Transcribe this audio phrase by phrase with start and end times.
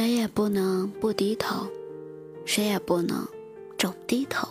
[0.00, 1.66] 谁也不能不低头，
[2.46, 3.28] 谁也不能
[3.76, 4.48] 总低头。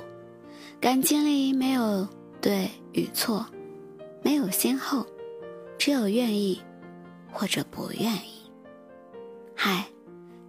[0.79, 2.07] 感情里没有
[2.39, 3.43] 对与错，
[4.21, 5.03] 没有先后，
[5.79, 6.61] 只有愿意
[7.31, 8.43] 或者不愿意。
[9.55, 9.87] 嗨，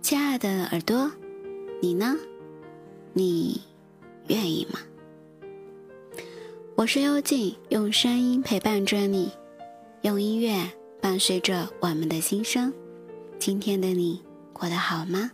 [0.02, 1.10] 亲爱的耳朵，
[1.80, 2.14] 你呢？
[3.14, 3.62] 你
[4.28, 4.80] 愿意吗？
[6.74, 9.32] 我是幽静，用声音陪伴着你，
[10.02, 12.70] 用音乐伴随着我们的心声。
[13.38, 14.20] 今天的你。
[14.60, 15.30] 过得好吗？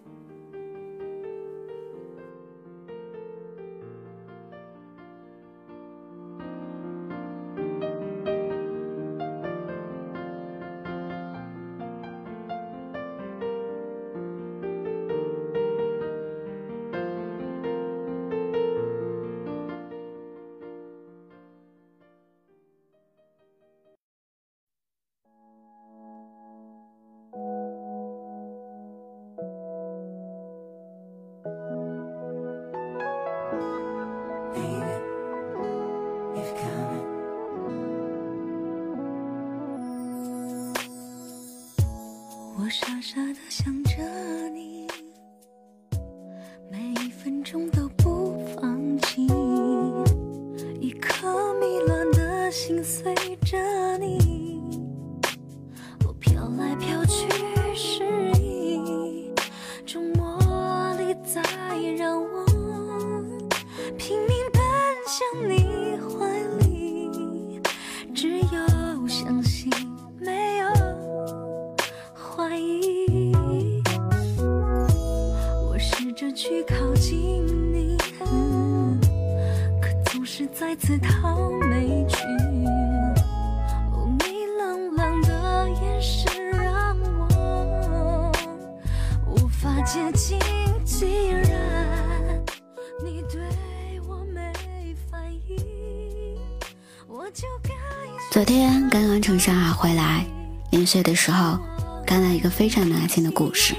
[98.37, 100.23] 昨天刚刚从上海回来，
[100.71, 101.59] 临睡的时候。
[102.05, 103.75] 看到一个非常暖心的故事。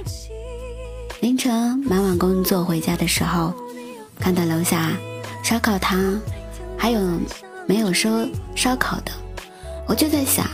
[1.20, 3.54] 凌晨忙完工作回家的时候，
[4.20, 4.94] 看到楼下
[5.44, 6.20] 烧烤摊
[6.76, 7.00] 还有
[7.68, 9.12] 没有收烧烤的，
[9.86, 10.48] 我就在想，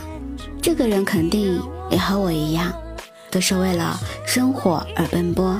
[0.60, 1.58] 这个人肯定
[1.90, 2.70] 也和我一样，
[3.30, 5.58] 都是为了生活而奔波。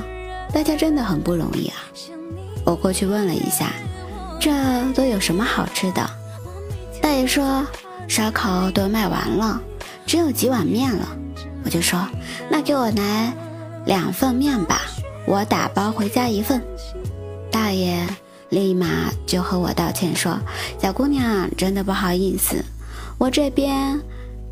[0.53, 1.77] 大家真的很不容易啊！
[2.63, 3.73] 我过去问了一下，
[4.39, 4.53] 这
[4.93, 6.07] 都有什么好吃的？
[7.01, 7.65] 大爷说，
[8.07, 9.61] 烧烤都卖完了，
[10.05, 11.07] 只有几碗面了。
[11.63, 12.07] 我就说，
[12.49, 13.33] 那给我来
[13.85, 14.81] 两份面吧，
[15.25, 16.61] 我打包回家一份。
[17.51, 18.05] 大爷
[18.49, 18.87] 立马
[19.25, 20.37] 就和我道歉说
[20.79, 22.63] ：“小姑娘，真的不好意思，
[23.17, 23.99] 我这边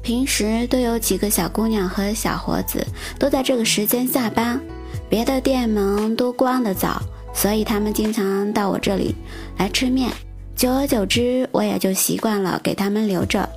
[0.01, 2.85] 平时都有几个小姑娘和小伙子
[3.19, 4.59] 都在这个时间下班，
[5.07, 7.01] 别的店门都关得早，
[7.33, 9.15] 所以他们经常到我这里
[9.57, 10.11] 来吃面。
[10.55, 13.47] 久而久之，我也就习惯了给他们留着，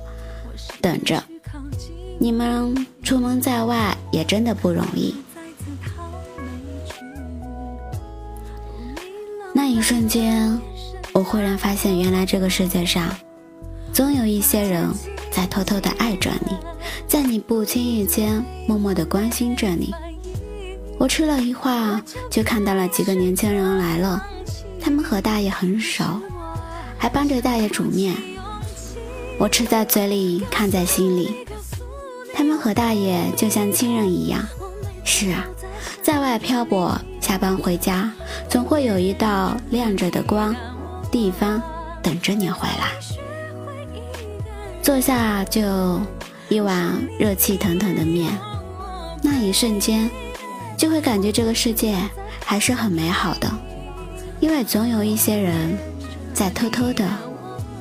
[0.81, 1.23] 等着。”
[2.19, 5.13] 你们出门在外也真的不容易。
[9.53, 10.59] 那一瞬间，
[11.13, 13.15] 我忽然发现，原来这个世界上，
[13.93, 14.89] 总有一些人
[15.29, 16.57] 在偷偷的爱着你，
[17.07, 19.93] 在你不经意间默默的关心着你。
[20.97, 24.25] 我吃了一会儿，就看到了几个年轻人来了，
[24.81, 26.03] 他们和大爷很熟，
[26.97, 28.15] 还帮着大爷煮面。
[29.37, 31.45] 我吃在嘴里，看在心里。
[32.33, 34.43] 他们和大爷就像亲人一样。
[35.03, 35.45] 是啊，
[36.01, 38.11] 在外漂泊，下班回家，
[38.49, 40.55] 总会有一道亮着的光
[41.11, 41.61] 地方
[42.01, 42.91] 等着你回来。
[44.81, 46.01] 坐下就
[46.49, 48.31] 一碗热气腾腾的面，
[49.21, 50.09] 那一瞬间，
[50.77, 51.95] 就会感觉这个世界
[52.43, 53.49] 还是很美好的，
[54.39, 55.77] 因为总有一些人
[56.37, 57.03] 在偷偷的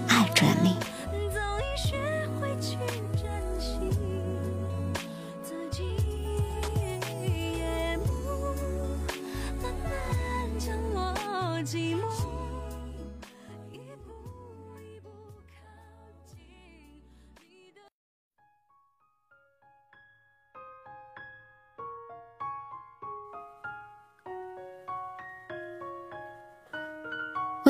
[0.08, 0.95] 爱着你。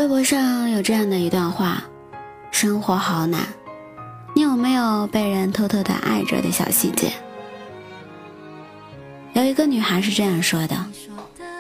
[0.07, 1.83] 微博上有这样的一段话：
[2.53, 3.41] 生活好难，
[4.37, 7.11] 你有没有被人偷偷的爱着的小细节？
[9.33, 10.77] 有一个女孩是这样说的：“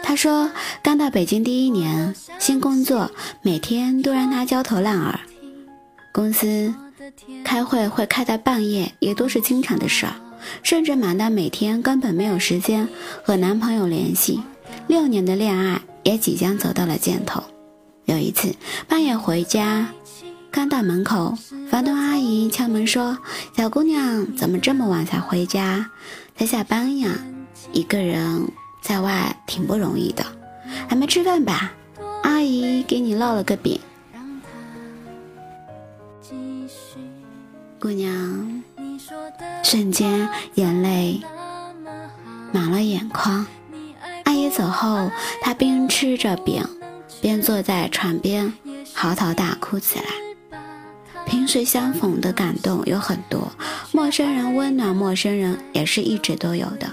[0.00, 0.48] 她说
[0.81, 3.10] 刚到北京第一年，新工作
[3.43, 5.19] 每天都让她焦头烂额，
[6.12, 6.72] 公司
[7.42, 10.12] 开会会开到半夜，也都是经常的事儿。
[10.62, 12.88] 甚至忙到每天根本没有时间
[13.25, 14.40] 和男朋友联系。
[14.87, 17.42] 六年的恋爱也即将走到了尽头。
[18.06, 18.54] 有一次
[18.86, 19.88] 半夜回家，
[20.52, 21.36] 刚到门口，
[21.68, 23.18] 房东阿姨敲门说
[23.56, 25.90] ：“小姑娘怎么这么晚才回家？
[26.36, 27.10] 才下班呀？
[27.72, 28.48] 一个人
[28.80, 30.24] 在外挺不容易的，
[30.88, 31.72] 还没吃饭吧？
[32.22, 33.80] 阿姨给你烙了个饼。”
[37.80, 38.62] 姑娘
[39.64, 41.20] 瞬间眼泪
[42.52, 43.44] 满了眼眶。
[44.24, 45.10] 阿姨走后，
[45.42, 46.64] 她边吃着饼。
[47.26, 48.52] 边坐在床边
[48.94, 50.05] 嚎啕大哭起来。
[51.26, 53.50] 萍水相逢的感动有很多，
[53.90, 56.88] 陌生人温暖陌生人也是一直都有的。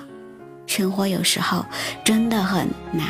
[0.65, 1.63] 生活有时候
[2.03, 3.09] 真的很难，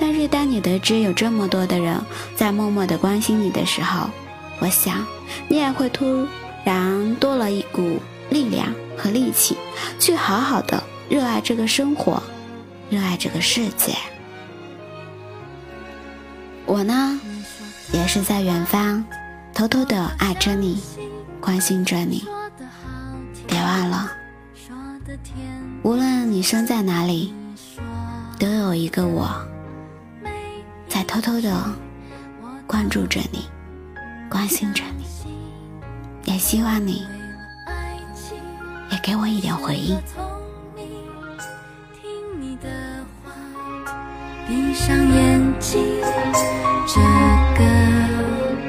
[0.00, 2.00] 但是当你得知有这么多的人
[2.34, 4.08] 在默默的关心你的时候，
[4.60, 5.06] 我想
[5.48, 6.26] 你也会突
[6.64, 7.98] 然多了一股
[8.30, 9.54] 力量和力气，
[9.98, 12.22] 去好好的热爱这个生活，
[12.88, 13.92] 热爱这个世界。
[16.66, 17.20] 我呢，
[17.92, 19.04] 也是在远方，
[19.54, 20.82] 偷偷的爱着你，
[21.40, 22.26] 关心着你。
[23.46, 24.10] 别忘了，
[25.84, 27.32] 无论你生在哪里，
[28.38, 29.28] 都有一个我，
[30.88, 31.56] 在偷偷的
[32.66, 33.46] 关注着你，
[34.28, 35.06] 关心着你。
[36.24, 37.06] 也希望你，
[38.90, 39.96] 也给我一点回应。
[44.48, 45.95] 闭上眼睛，
[46.86, 47.00] 这
[47.58, 47.60] 个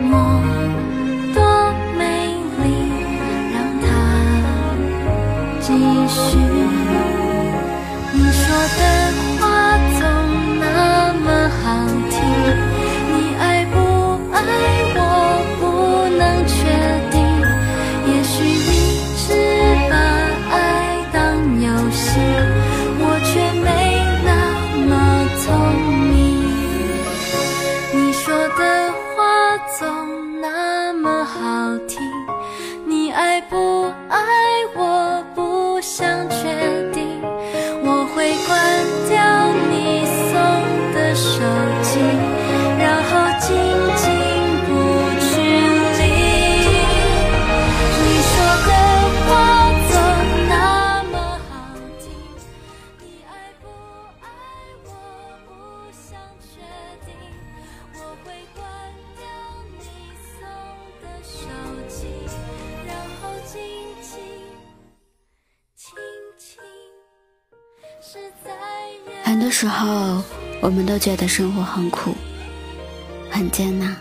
[0.01, 0.12] 梦
[1.33, 1.38] 多
[1.98, 2.01] 美
[2.63, 2.65] 丽
[3.54, 3.86] 让它
[5.59, 5.68] 继
[6.07, 6.38] 续
[8.13, 8.45] 你说
[8.77, 8.81] 的
[9.39, 9.42] 话
[9.98, 10.01] 总
[10.59, 11.63] 那么好
[12.09, 12.15] 听
[13.13, 13.75] 你爱不
[14.33, 14.36] 爱
[14.95, 15.00] 我
[15.60, 15.62] 不
[16.18, 16.56] 能确
[17.12, 17.15] 定
[18.07, 18.69] 也许你
[19.18, 19.25] 只
[19.89, 19.94] 把
[20.56, 20.56] 爱
[21.12, 21.15] 当
[21.62, 22.07] 游戏
[69.27, 70.24] 很多时候，
[70.62, 72.15] 我们都觉得生活很苦，
[73.29, 73.94] 很艰难，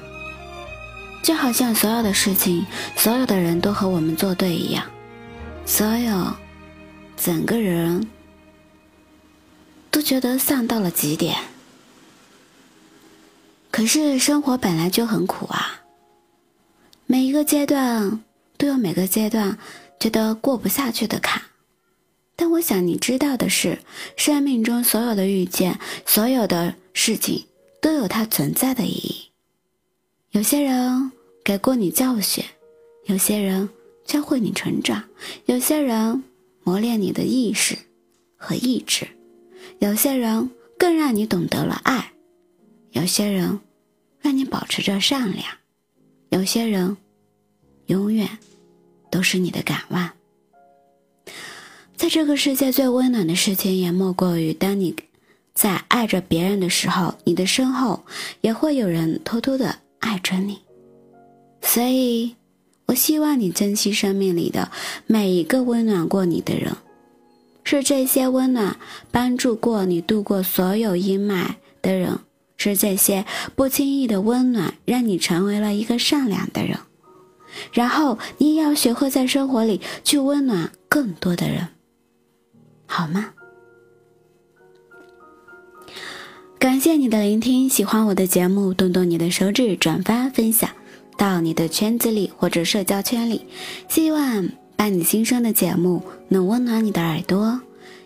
[1.20, 2.64] 就好像所有的事情、
[2.94, 4.86] 所有的人都和我们作对一样，
[5.64, 6.32] 所有
[7.16, 8.08] 整个人
[9.90, 11.36] 都觉得丧到了极点。
[13.72, 15.80] 可是生活本来就很苦啊，
[17.06, 18.22] 每一个阶段
[18.56, 19.58] 都有每个阶段
[19.98, 21.42] 觉得过不下去的坎。
[22.38, 23.78] 但我想你知道的是，
[24.14, 27.46] 生命中所有的遇见，所有的事情
[27.80, 29.30] 都有它存在的意义。
[30.32, 31.10] 有些人
[31.42, 32.44] 给过你教训，
[33.06, 33.70] 有些人
[34.04, 35.02] 教会你成长，
[35.46, 36.22] 有些人
[36.62, 37.78] 磨练你的意识
[38.36, 39.08] 和意志，
[39.78, 42.12] 有些人更让你懂得了爱，
[42.90, 43.58] 有些人
[44.20, 45.44] 让你保持着善良，
[46.28, 46.98] 有些人
[47.86, 48.38] 永远
[49.10, 50.12] 都是你的港湾。
[51.96, 54.94] 在这个世界最温暖的事情，也莫过于当你
[55.54, 58.04] 在爱着别人的时候，你的身后
[58.42, 60.58] 也会有人偷偷的爱着你。
[61.62, 62.36] 所以，
[62.84, 64.70] 我希望你珍惜生命里的
[65.06, 66.76] 每一个温暖过你的人，
[67.64, 68.76] 是这些温暖
[69.10, 72.18] 帮助过你度过所有阴霾的人，
[72.58, 73.24] 是这些
[73.56, 76.78] 不经意的温暖让你成为了一个善良的人。
[77.72, 81.68] 然后，你也要学会在生活里去温暖更多的人。
[82.86, 83.30] 好吗？
[86.58, 90.70] 感谢你的聆听，喜欢我的节目，动动你的手指，转发分享
[91.16, 93.46] 到你的圈子里或者社交圈里。
[93.88, 97.60] 希望伴你心声的节目能温暖你的耳朵。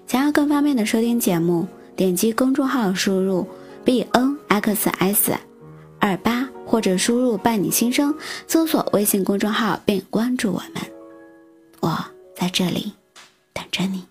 [0.07, 3.47] 想要更方便的收听节目，点击公众号输入
[3.85, 5.33] b n x s
[6.01, 8.13] 二八，或者输入伴你心声，
[8.49, 10.83] 搜索微信公众号并关注我们。
[11.79, 12.93] 我在这里
[13.55, 14.10] 等着你。